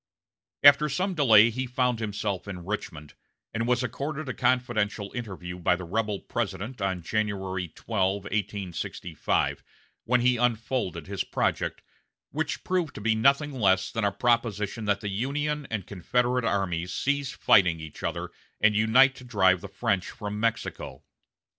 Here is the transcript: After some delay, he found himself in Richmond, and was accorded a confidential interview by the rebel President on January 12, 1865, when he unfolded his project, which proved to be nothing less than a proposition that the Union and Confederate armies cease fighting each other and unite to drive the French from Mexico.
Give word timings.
After 0.63 0.89
some 0.89 1.13
delay, 1.13 1.51
he 1.51 1.67
found 1.67 1.99
himself 1.99 2.47
in 2.47 2.65
Richmond, 2.65 3.13
and 3.53 3.67
was 3.67 3.83
accorded 3.83 4.27
a 4.27 4.33
confidential 4.33 5.11
interview 5.13 5.59
by 5.59 5.75
the 5.75 5.83
rebel 5.83 6.21
President 6.21 6.81
on 6.81 7.03
January 7.03 7.67
12, 7.67 8.23
1865, 8.23 9.63
when 10.05 10.21
he 10.21 10.37
unfolded 10.37 11.05
his 11.05 11.23
project, 11.23 11.83
which 12.31 12.63
proved 12.63 12.95
to 12.95 12.99
be 13.01 13.13
nothing 13.13 13.51
less 13.51 13.91
than 13.91 14.03
a 14.03 14.11
proposition 14.11 14.85
that 14.85 15.01
the 15.01 15.09
Union 15.09 15.67
and 15.69 15.85
Confederate 15.85 16.45
armies 16.45 16.91
cease 16.91 17.31
fighting 17.33 17.79
each 17.79 18.01
other 18.01 18.31
and 18.59 18.75
unite 18.75 19.13
to 19.17 19.23
drive 19.23 19.61
the 19.61 19.67
French 19.69 20.09
from 20.09 20.39
Mexico. 20.39 21.03